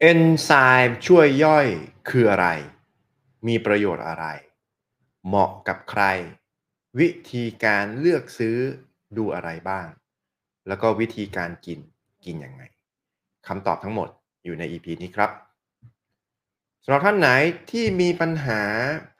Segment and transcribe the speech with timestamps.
[0.00, 0.50] เอนไซ
[0.86, 1.66] ม์ช่วยย่อย
[2.08, 2.48] คืออะไร
[3.46, 4.26] มีประโยชน์อะไร
[5.26, 6.02] เหมาะกับใคร
[6.98, 8.56] วิธีการเลือกซื้อ
[9.16, 9.86] ดูอะไรบ้าง
[10.68, 11.80] แล้วก็วิธีการกิน
[12.24, 12.62] กินยังไง
[13.46, 14.08] คำตอบทั้งหมด
[14.44, 15.30] อยู่ใน EP นี้ครับ
[16.84, 17.28] สำหรับท่านไหน
[17.70, 18.62] ที่มีปัญหา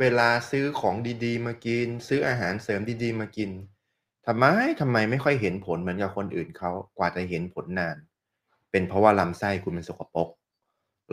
[0.00, 3.50] เวลาซื้อของดีๆ มากิน ซื้ออาหารเสริมดีๆ มากิน
[4.26, 4.44] ทำไม
[4.80, 7.96] ทำไมไม่ค่อยเห็นผลเหมือนกับคนอื่นเขากว่าจะเห็นผลนาน
[8.70, 10.30] เป็นเพราะว่าลำไส้คุณมันสกปรก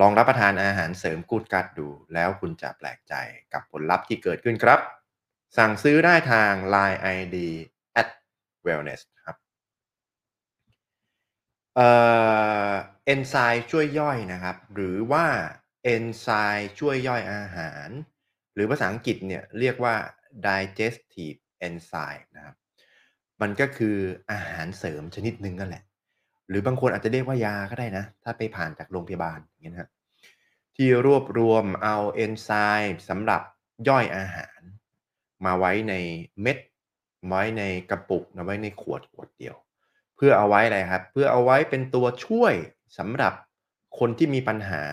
[0.01, 3.13] ลองรับประทานอาหารเสริมกูดกัดดู แล้วคุณจะแปลกใจ
[3.53, 4.79] กับผลลัพธ์ที่เกิดขึ้นครับ
[5.57, 7.37] สั่งซื้อได้ทาง Line ID
[8.01, 8.09] at
[8.65, 9.37] wellness ครับ
[11.75, 11.89] เอ่
[12.69, 12.71] อ
[13.05, 15.25] เอนไซม์ช่วยย่อยนะครับ หรือว่า
[15.83, 17.89] เอนไซม์ช่วยย่อยอาหาร
[18.53, 19.95] หรือภาษาอังกฤษเนี่ยเรียกว่า
[20.47, 22.55] digestive enzyme นะครับ
[23.41, 23.97] มันก็คือ
[24.31, 25.83] อาหารเสริมชนิดหนึ่งนั่นแหละ
[26.49, 29.89] หรือบางคนอาจจะเรียกว่ายาก็ได้นะ ถ้าไปผ่านจากโรงพยาบาลอย่างนี้ยนะ
[30.75, 32.49] ที่รวบรวมเอาเอนไซ
[32.91, 33.41] ม์สำหรับ
[33.87, 34.59] ย่อยอาหาร
[35.45, 35.93] มาไว้ใน
[36.41, 36.57] เม็ด
[37.27, 39.55] ไว้ในกระปุกนะไว้ในขวดขวดเดียว
[40.15, 42.53] เพื่อเอาไว้อะไรครับ เพื่อเอาไว้เป็นตัวช่วย
[42.97, 43.33] สำหรับ
[43.99, 44.83] คนที่มีปัญหา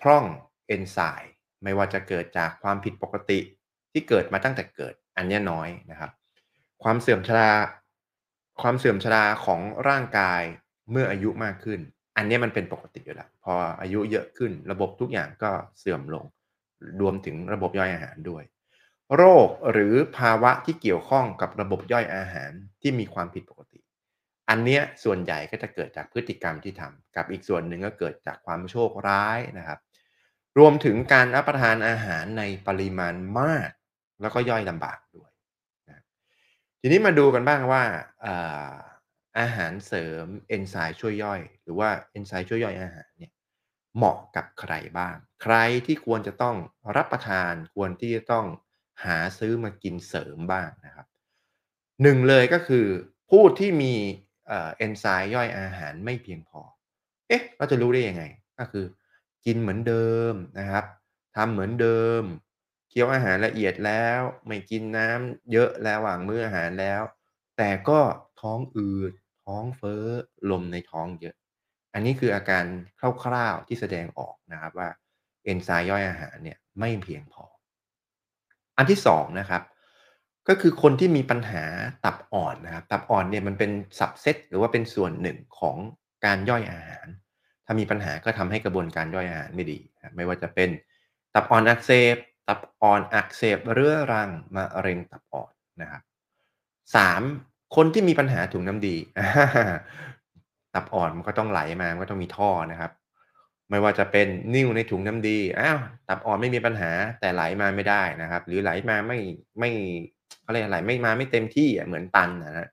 [0.00, 0.24] พร่อง
[0.66, 3.38] เอนไซม์ไม่ว่าจะเกิดจากความผิดปกติ
[3.92, 6.10] ที่เกิดมาตั้งแต่เกิดอันนี้น้อยนะครับ
[6.82, 7.50] ความเสื่อมชรา
[8.62, 10.42] ความเสื่อมชราของร่างกาย
[10.90, 11.80] เมื่ออายุมากขึ้น
[12.16, 16.24] อันนี้มันเป็นปกติอยู่แล้ว พออายุเยอะขึ้นระบบทุกอย่างก็เสื่อมลง
[17.00, 18.42] รวมถึงระบบย่อยอาหารด้วย
[19.16, 22.50] โรคหรือภาวะที่เกี่ยวข้องกับระบบย่อยอาหาร
[22.82, 23.80] ที่มีความผิดปกติ
[24.48, 29.78] อันนี้ส่วนใหญ่ก็จะเกิดจากพฤติกรรมที่ทำกับอีกส่วนหนึ่งก็เกิดจากความโชคร้ายนะครับ
[30.58, 33.70] รวมถึงการรับประทานอาหารในปริมาณมาก
[34.20, 35.29] แล้วก็ย่อยลำบากด้วย
[36.80, 37.82] ทีนี้มาดูกันบ้างว่า
[39.38, 43.32] อาหารเสริมเอนไซม์ช่วยย่อย หรือว่าเอนไซม์ช่วยย่อยอาหารเนี่ย
[43.96, 46.56] เหมาะกับใครบ้าง ใครที่ควรจะต้อง
[46.96, 48.46] รับประทานควรที่จะต้อง
[49.04, 51.06] หาซื้อมากินเสริมบ้างนะครับ
[52.02, 52.86] หนึ่งเลยก็คือ
[53.30, 53.94] ผู้ที่มี
[54.46, 56.60] เอนไซม์ย่อยอาหารไม่เพียงพอ
[57.28, 58.22] เอ๊ะ เราจะรู้ได้ยังไง
[58.58, 58.84] ก็คือ
[59.46, 60.84] กินเหมือนเดิมนะครับ
[61.36, 62.22] ทำเหมือนเดิม
[62.90, 67.02] เคี้ยวอาหารละเอียดแล้ว ไม่กินน้ำเยอะแล้วหว่างมื้ออาหารแล้ว
[67.56, 68.00] แต่ก็
[68.40, 69.12] ท้องอืด
[69.44, 70.04] ท้องเฟ้อ
[70.50, 71.34] ลมในท้องเยอะ
[71.94, 72.64] อันนี้คืออาการ
[73.24, 74.88] คร่าวๆที่แสดงออกนะครับว่า
[75.44, 77.44] เอนไซม์ย่อยอาหารเนี่ยไม่เพียงพอ
[78.76, 79.62] อันที่2นะครับ
[80.48, 81.64] ก็คือคนที่มีปัญหา
[82.04, 85.76] ตับอ่อนนะครับตับอ่อนเนี่ยมันเป็นสับเซตหรือว่าเป็นส่วนหนึ่งของ
[86.24, 87.06] การย่อยอาหาร
[87.66, 89.78] ถ้ามีปัญหาก็ทำให้กระบวนการย่อยอาหารไม่ดี
[90.16, 90.70] ไม่ว่าจะเป็น
[91.34, 92.16] ตับอ่อนอักเสบ
[92.50, 95.52] ตับอ่อนอักเสบเรื้อรังมะเร็งตับอ่อน
[95.82, 96.02] นะครับ
[96.96, 97.22] สาม
[97.76, 98.96] คนที่มีปัญหาถุงน้ำดี
[100.74, 102.92] ตับอ่อนมันก็ต้องไหลมามันก็ต้องมีท่อนะครับ
[103.70, 105.78] ไม่ว่าจะเป็นนิ่วในถุงน้ำดีอ้าว
[106.08, 106.90] ตับอ่อนไม่มีปัญหา
[107.20, 109.18] แต่ไหลมาไม่ได้นะครับ หรือไหลมาไม่
[109.58, 109.70] ไม่
[110.42, 112.68] เขาเรียกอะไรไม่มาไม่เต็มที่เหมือนตันนะฮะ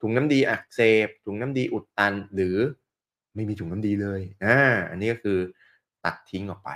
[0.00, 2.56] ถุงน้ำดีอักเสบถุงน้ำดีอุดตันหรือ
[3.34, 4.58] ไม่มีถุงน้ำดีเลยอ่า
[4.90, 5.38] อันนี้ก็คือ
[6.04, 6.70] ตัดทิ้งออกไป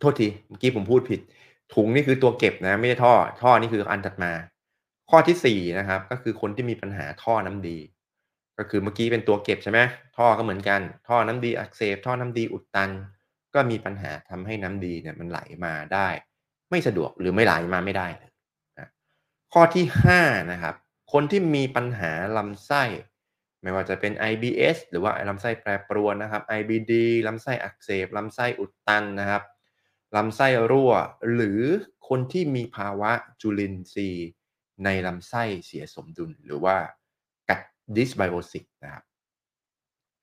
[0.00, 1.20] โทษทีเมื่อกี้ผมพูดผิด
[1.74, 4.32] ถุงนี่คือตัวเก็บนะไม่ใช่ท่อ ท่อนี่คืออันถัดมา
[5.10, 7.78] ข้อที่สี่นะครับ ก็คือคนที่มีปัญหาท่อน้ำดี
[8.58, 9.80] ก็คือเมื่อกี้เป็นตัวเก็บใช่ไหม
[10.16, 12.90] ท่อก็เหมือนกัน ท่อน้ำดีอักเสบท่อน้ำดีอุดตัน
[13.54, 16.08] ก็มีปัญหาทำให้น้ำดีเนี่ยมันไหลมาได้
[16.70, 18.88] ไม่สะดวกหรือไม่ไหลมาไม่ได้นะ
[19.52, 20.20] ข้อที่ห้า
[20.52, 20.74] นะครับ
[21.12, 22.82] คนที่มีปัญหาลำไส้
[23.62, 26.92] ไม่ว่าจะเป็น IBS หรือว่าลำไส้แปรปรวนนะครับ IBD
[27.26, 29.42] ลำไส้อักเสบลำไส้อุดตันนะครับ
[30.16, 30.92] ลำไส้รั่ว
[31.34, 31.60] หรือ
[32.08, 34.28] คนที่มีภาวะจุลินทรีย์
[34.84, 36.76] ในลำไส้เสียสมดุลหรือว่า
[37.48, 37.60] กัด
[37.96, 39.04] ดิสไบโอซิสนะครับ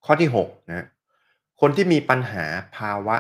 [0.06, 0.88] ข้อที่6นะ
[1.62, 2.46] คนที่มีปัญหา
[2.78, 3.18] ภาวะ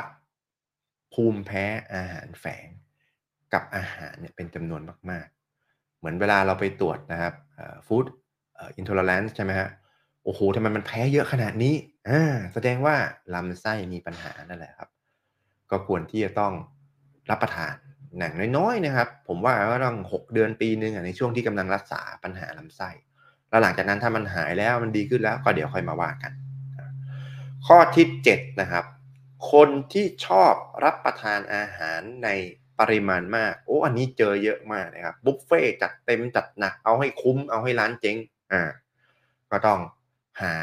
[1.14, 1.64] ภูมิแพ้
[1.94, 2.68] อาหารแฝง
[3.54, 4.82] กับอาหารเนี่ยเป็นจำนวน
[5.12, 5.28] มาก
[5.64, 7.34] ๆ เหมือนเวลาเราไปตรวจนะครับ
[7.88, 8.06] food
[8.78, 9.70] intolerance ใช่ไหมฮะ
[10.24, 11.76] โอ้โหทำไมมันแพ้เยอะขนาดนี้
[12.10, 12.96] อ่าแสดงว่า
[13.34, 14.90] ลำไส้มีปัญหานั่นแหละครับ
[15.72, 16.54] ก็ควรที่จะต้อง
[17.30, 17.76] รับประทาน
[18.20, 22.90] อย่างน้อยๆนะครับ ผมว่าก็ต้อง 6 เดือนปีหนึ่งในช่วงที่กำลังรักษาปัญหาลำไส้
[23.50, 26.32] แล้วหลังจากนั้นถ้ามันหายแล้วมันดีขึ้นแล้วก็เดี๋ยวค่อยมาว่ากัน
[27.68, 28.86] ข้อที่7นะครับ
[29.52, 32.30] คนที่ชอบรับประทานอาหารใน
[32.80, 38.18] ปริมาณมาก โอ้ อันนี้เจอเยอะมากนะครับ บุฟเฟ่จัดเต็มจัดหนัก เอาให้คุ้ม เอาให้ร้านเจ๊ง
[38.52, 38.62] อ่า
[39.52, 39.80] ก็ต้อง
[40.42, 40.54] หา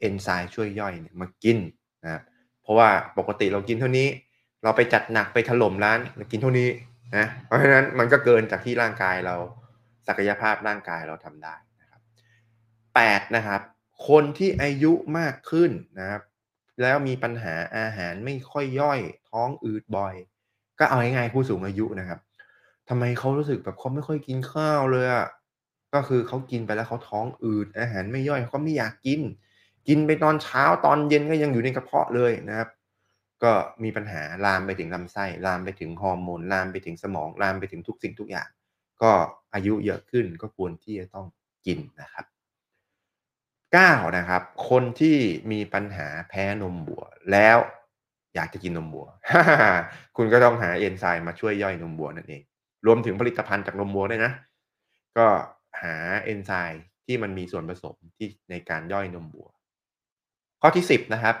[0.00, 1.58] เอนไซม์ช่วยย่อยเนี่ยมากิน
[2.04, 2.22] นะครับ
[2.62, 2.88] เพราะว่า
[3.18, 4.08] ปกติเรากินเท่านี้
[4.62, 5.98] เราไปจัดหนักไปถล่มร้าน
[6.30, 6.68] กินเท่านี้
[7.16, 9.36] นะเพราะฉะนั้นมันก็เกินจากที่ร่างกายเรา
[10.08, 12.00] ศักยภาพร่างกายเราทำได้นะครับ
[12.94, 13.60] แปดนะครับ
[14.08, 16.22] คนที่อายุมากขึ้นนะครับ
[16.82, 19.00] แล้วมีปัญหาอาหารไม่ค่อยย่อย
[19.30, 20.14] ท้องอืดบ่อย
[20.78, 22.20] ก็เอาง่ายๆผู้สูงอายุนะครับ
[22.88, 25.26] ทำไมเขารู้สึกแบบเขาไม่ค่อยกินข้าวเลยอะ
[25.94, 29.20] ก็คือเขากินไปแล้วเขาท้องอืดอาหารไม่ย่อยเขาก็ไม่อยากกิน
[29.88, 32.68] กินไปตอนเช้าตอนเย็นก็ยังอยู่ในกระเพาะเลยนะครับ
[33.42, 33.52] ก็
[33.84, 38.48] มีปัญหาลามไปถึงลำไส้ลามไปถึงฮอร์โมนลามไปถึงสมองลามไปถึงทุกสิ่งทุกอย่าง
[39.02, 39.12] ก็
[39.54, 41.26] อายุเยอะขึ้นก็ควรที่จะต้อง
[41.66, 42.26] กินนะครับ
[43.42, 45.16] 9นะครับ คนที่
[45.52, 47.58] มีปัญหาแพ้นมวัว แล้ว
[48.34, 49.08] อยากจะกินนมวัว
[50.16, 52.42] คุณก็ต้องหาเอนไซม์มาช่วยย่อยนมวัวนั่นเอง
[52.86, 54.32] รวมถึงผลิตภัณฑ์จากนมวัวด้วยนะ
[55.18, 55.26] ก็
[55.82, 59.48] หาเอนไซม์ที่มันมีส่วนผสมที่ในการย่อยนมวัว
[60.60, 61.36] ข้อที่ 10 นะครับ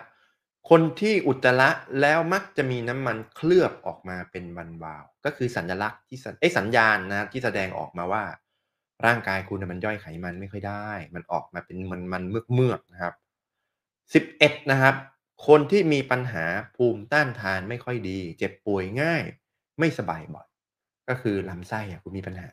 [0.68, 1.70] คนที่อุจจาระ
[2.00, 8.24] แล้วมักจะมีน้ำมันเคลือบออกมาเป็นบันวาว ก็คือสัญลักษณ์ที่เอ้สัญญาณนะที่แสดงออกมาว่า
[9.06, 11.76] ร่างกายคุณน่ะมันย่อยไขมันไม่ค่อยได้ มันออกมาเป็น
[12.12, 13.14] มันๆเมือกๆนะครับ
[14.12, 14.94] 11 นะครับ
[15.46, 16.44] คนที่มีปัญหา
[16.76, 19.22] ภูมิต้านทานไม่ค่อยดี เจ็บป่วยง่าย
[19.78, 20.46] ไม่สบายบ่อย
[21.08, 22.50] ก็คือลำไส้อะคุณมีปัญหา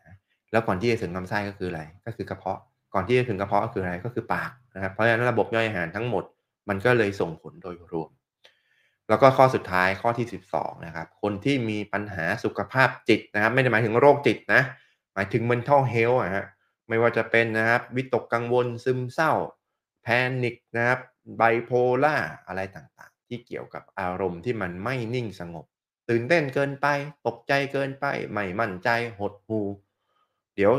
[0.51, 2.60] แล้วก่อนที่จะถึงลำไส้ก็คืออะไร ก็คือกระเพาะ
[2.94, 6.24] ก่อนที่จะถึงกระเพาะก็คืออะไรก็คือปากนะครับ เพราะฉะนั้นระบบย่อยอาหารทั้งหมด
[6.69, 8.12] มันก็เลยส่งผลโดยรวม
[9.10, 14.62] แล้วก็ข้อสุดท้ายข้อที่ 12 นะครับ คนที่มีปัญหาสุขภาพจิตนะครับ ไม่ได้หมายถึงโรคจิตนะ
[15.13, 16.45] หมายถึง mental health อะฮะ
[16.89, 19.31] ไม่ว่าจะเป็นนะครับ วิตกกังวลซึมเศร้า
[20.06, 21.00] panic นะครับ
[21.39, 25.65] bipolar อะไรต่างๆ ที่เกี่ยวกับอารมณ์ที่มันไม่นิ่งสงบ
[26.10, 26.88] ตื่นเต้นเกินไป
[27.27, 28.89] ตกใจเกินไป ไม่มั่นใจ
[29.19, 29.65] หดหู่
[30.56, 30.71] เดี๋ยว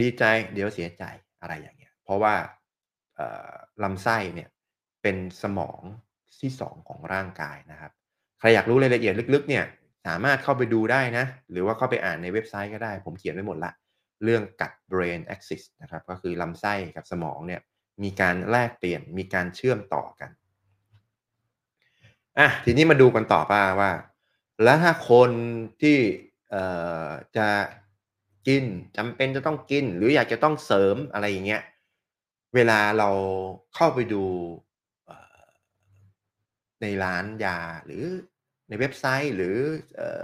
[0.00, 0.24] ดีใจ
[0.54, 1.04] เดี๋ยวเสียใจ
[1.40, 2.34] อะไรอย่างเงี้ยเพราะว่า
[3.82, 4.48] ลำไส้เนี่ย
[5.02, 5.80] เป็นสมอง
[6.40, 7.92] ที่2ของร่างกายนะครับ
[8.38, 9.64] ใครอยากรู้รายละเอียดลึกๆ เนี่ย
[10.06, 13.72] สามารถเข้าไปดูได้นะ หรือว่าเข้าไปอ่านในเว็บไซต์ก็ได้ ผมเขียนไว้หมดละ
[14.24, 17.60] เรื่องกัด brain axis นะครับ ก็คือลำไส้กับสมองเนี่ย
[18.02, 20.30] มีการแลกเปลี่ยนมีการเชื่อมต่อกัน
[22.38, 23.92] อะทีนี้มาดูกันต่อป่าว่า
[24.64, 25.30] แล้วถ้าคน
[25.82, 25.98] ที่
[27.36, 27.48] จะ
[28.48, 28.64] กิน
[28.96, 31.62] จำเป็นจะต้องกิน หรืออยากจะต้องเสริมอะไรอย่างเงี้ย
[32.54, 33.10] เวลาเรา
[33.74, 34.24] เข้าไปดู
[36.82, 38.04] ในร้านยาหรือ
[38.68, 39.56] ในเว็บไซต์หรือ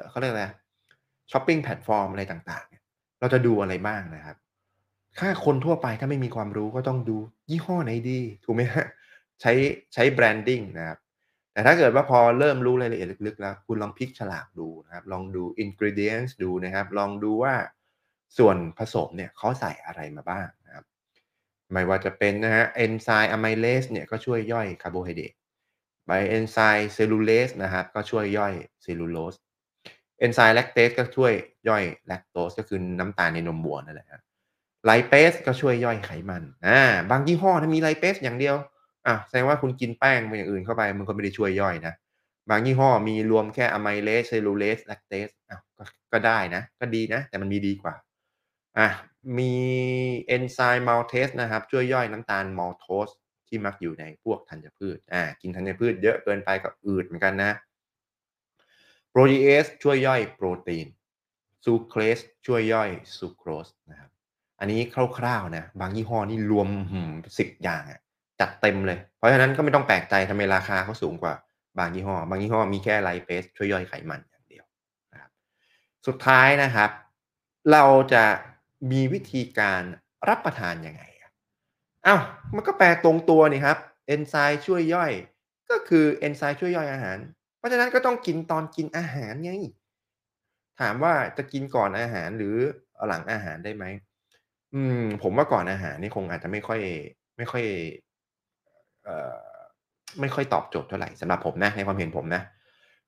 [0.08, 0.46] เขาเรียกอะไร
[1.30, 4.36] shopping platform อะไรต่างๆเราจะดูอะไรบ้างนะครับ
[5.18, 7.16] ถ้าคนทั่วไปถ้าไม่มีความรู้ก็ต้องดู
[7.50, 8.86] ยี่ห้อไหนดี ถูกไหมฮะ
[9.40, 9.52] ใช้
[9.94, 10.98] ใช้ branding นะครับ
[11.52, 17.54] แต่ถ้าเกิดว่าพอเริ่มรู้รายละเอียดลึกๆแล้ว คุณลองพลิกฉลากดูนะครับ ลองดู ingredients ดูนะครับ ลองดูว่า
[18.38, 20.84] ส่วนผสมเนี่ยเขาใส่อะไรมาบ้างนะครับ
[21.72, 25.32] ไม่ว่าจะเป็นนะฮะเอนไซม์อะไมเลสเนี่ยก็ช่วยย่อยคาร์โบไฮเดรต
[26.06, 29.34] มีเอนไซม์เซลลูเลสนะครับก็ช่วยย่อยเซลลูโลส
[30.18, 31.32] เอนไซม์แลคเตสก็ช่วย
[31.68, 34.20] ย่อยแลคโตสก็คือน้ำตาลในนมวัวนั่นแหละครับ
[34.86, 36.80] ไลเปสก็ช่วยย่อยไขมันอ่า
[37.10, 38.56] บางยี่ห้อถ้ามีไลเปสอย่างเดียว
[39.06, 41.94] อะแสดงว่าคุณกินแป้งไปอย่างอื่นเข้าไป มันก็ไม่ได้ช่วยย่อยนะ
[42.50, 45.58] บางยี่ห้อมีรวมแค่อะไมเลสเซลลูเลสแลคเตสอะ
[46.12, 47.94] ก็ได้นะ ก็ดีนะ แต่มันมีดีกว่า
[48.78, 48.88] อะ
[49.38, 49.54] มี
[50.26, 53.08] เอนไซม์มัลเทสนะครับ ช่วยย่อยน้ำตาลมัลโทส
[53.48, 57.52] ที่มักอยู่ในพวกธัญพืชอ่ากินธัญพืชเยอะเกินไปก็อืดเหมือนกันนะ
[59.10, 60.86] โปรตีเอสช่วยย่อยโปรตีน
[61.64, 64.10] ซูเครสช่วยย่อยซูโครสนะครับ
[64.60, 64.80] อันนี้
[65.18, 66.68] คร่าวๆนะบางยี่ห้อนี่รวม
[67.38, 67.82] สิบอย่าง
[68.40, 71.34] จัดเต็มเลย เพราะฉะนั้นก็ไม่ต้องแปลกใจทำไมราคาเขาสูงกว่า
[71.78, 74.64] บางยี่ห้อ บางยี่ห้อมีแค่ไลเปสช่วยย่อยไขมันอย่างเดียว
[75.12, 75.30] นะครับ
[76.06, 76.90] สุดท้ายนะครับ
[77.72, 78.24] เราจะ
[78.90, 79.82] มีวิธีการ
[80.28, 81.02] รับประทานยังไง
[82.06, 82.20] อ้าว
[82.54, 85.12] มันก็แปลตรงตัวนี่ครับเอนไซม์ช่วยย่อย
[85.70, 87.18] ก็คือเอนไซม์ช่วยย่อยอาหาร
[87.58, 89.52] เพราะฉะนั้นก็ต้องกินตอนกินอาหารไง
[90.80, 92.54] ถามว่าจะกินก่อนอาหารหรือ
[93.08, 93.84] หลังอาหารได้ไหม
[94.74, 96.80] อืม ผมว่าก่อนอาหารนี่คงอาจจะไม่ค่อย
[97.36, 97.64] ไม่ค่อย
[99.04, 99.38] เอ่อ
[100.20, 102.42] ไม่ค่อยตอบโจทย์เท่าไหร่สำหรับผมนะในความเห็นผมนะ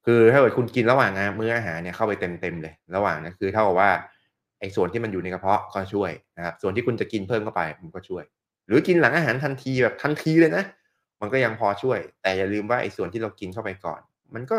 [0.06, 3.90] คือถ้าเกิดคุณกินระหว่างมื้ออาหารเนี่ยเข้าไปเต็มๆเลย ระหว่างนั้นคือเท่ากับว่า
[4.60, 8.24] ไอ้ส่วนที่มันอยู่ในกระเพาะก็ช่วยนะครับส่วนที่คุณจะกินเพิ่มเข้าไปมันก็ช่วย
[8.68, 10.64] หรือกินหลังอาหารทันทีแบบทันทีเลยนะ
[11.20, 14.00] มันก็ยังพอช่วย แต่อย่าลืมว่าไอ้ส่วนที่เรากินเข้าไปก่อน
[14.34, 14.58] มันก็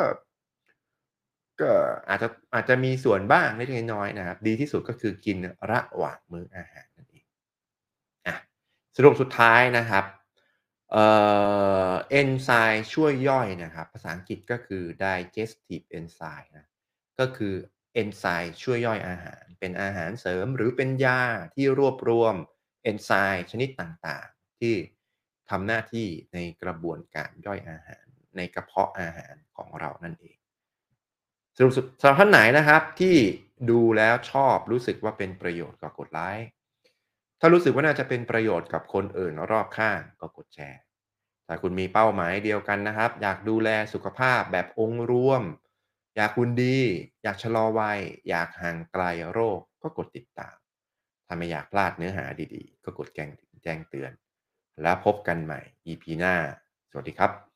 [1.62, 1.72] ก็
[2.10, 5.38] อาจจะอาจจะมีส่วนบ้างเล็กน้อยนะครับ ดีที่สุดก็คือกิน
[5.72, 7.26] ระหว่างมื้ออาหารนั่นเอง
[8.28, 8.36] อะ
[8.96, 10.06] สรุปสุดท้ายนะครับ
[10.92, 11.06] เอ่
[11.90, 16.66] อเอนไซม์ช่วยย่อยนะครับ ภาษาอังกฤษก็คือ digestive enzyme นะ
[17.20, 17.54] ก็คือ
[17.94, 21.22] เอนไซม์ช่วยย่อยอาหาร เป็นอาหารเสริมหรือเป็นยา
[21.56, 22.36] ที่รวบรวม
[22.84, 24.74] เอนไซม์ชนิดต่างๆ ที่
[25.50, 28.06] ทำหน้าที่ในกระบวนการย่อยอาหาร
[28.38, 30.38] ในกระเพาะอาหารของเรานั่นเอง
[31.58, 33.16] สรุปสำหรับท่านไหนนะครับที่
[33.70, 36.48] ดูแล้วชอบรู้สึกว่าเป็นประโยชน์ก็กดไลค์
[37.40, 40.82] ถ้ารู้สึกว่าน่าจะเป็นประโยชน์กับคนอื่นรอบข้างก็กดแชร์
[41.48, 45.44] ถ้าคุณมีเป้าหมายเดียวกันนะครับ อยากดูแลสุขภาพแบบองค์รวม
[46.16, 46.78] อยากคุณดี
[47.24, 50.56] อยากชะลอวัย อยากห่างไกลโรคก็กดติดตาม
[51.32, 53.30] ถ้าไม่อยากพลาดเนื้อหาดีๆ ก็กดแจ้ง
[53.64, 54.12] แจ้งเตือน
[54.82, 56.36] แล้วพบกันใหม่ EP หน้า
[56.92, 57.49] สวัสดีครับ